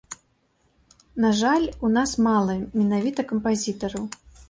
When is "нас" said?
1.99-2.17